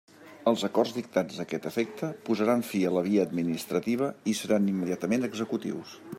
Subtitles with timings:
[0.51, 5.31] Els acords dictats a aquest efecte posaran fi a la via administrativa i seran immediatament
[5.33, 5.99] executius.